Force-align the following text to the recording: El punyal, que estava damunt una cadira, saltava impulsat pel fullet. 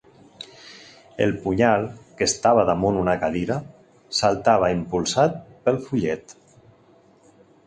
El 1.25 1.33
punyal, 1.43 1.85
que 2.21 2.27
estava 2.29 2.63
damunt 2.69 2.97
una 3.01 3.15
cadira, 3.25 3.59
saltava 4.21 4.71
impulsat 4.81 5.39
pel 5.69 5.79
fullet. 5.91 6.35